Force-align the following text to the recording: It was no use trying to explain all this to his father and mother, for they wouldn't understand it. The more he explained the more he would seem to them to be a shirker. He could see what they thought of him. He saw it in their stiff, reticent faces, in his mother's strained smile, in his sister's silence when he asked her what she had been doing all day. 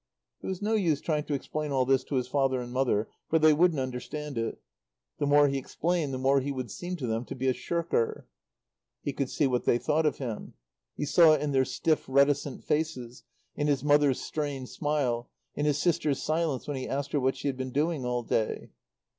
It 0.41 0.47
was 0.47 0.63
no 0.63 0.73
use 0.73 0.99
trying 0.99 1.25
to 1.25 1.35
explain 1.35 1.71
all 1.71 1.85
this 1.85 2.03
to 2.05 2.15
his 2.15 2.27
father 2.27 2.59
and 2.59 2.73
mother, 2.73 3.07
for 3.29 3.37
they 3.37 3.53
wouldn't 3.53 3.79
understand 3.79 4.35
it. 4.35 4.59
The 5.19 5.27
more 5.27 5.47
he 5.47 5.59
explained 5.59 6.11
the 6.11 6.17
more 6.17 6.39
he 6.39 6.51
would 6.51 6.71
seem 6.71 6.95
to 6.95 7.05
them 7.05 7.23
to 7.25 7.35
be 7.35 7.47
a 7.47 7.53
shirker. 7.53 8.25
He 9.03 9.13
could 9.13 9.29
see 9.29 9.45
what 9.45 9.65
they 9.65 9.77
thought 9.77 10.07
of 10.07 10.17
him. 10.17 10.55
He 10.97 11.05
saw 11.05 11.33
it 11.33 11.41
in 11.41 11.51
their 11.51 11.65
stiff, 11.65 12.03
reticent 12.09 12.63
faces, 12.63 13.25
in 13.55 13.67
his 13.67 13.83
mother's 13.83 14.19
strained 14.19 14.69
smile, 14.69 15.29
in 15.53 15.67
his 15.67 15.77
sister's 15.77 16.19
silence 16.23 16.67
when 16.67 16.77
he 16.77 16.89
asked 16.89 17.11
her 17.11 17.19
what 17.19 17.37
she 17.37 17.47
had 17.47 17.55
been 17.55 17.69
doing 17.71 18.03
all 18.03 18.23
day. 18.23 18.71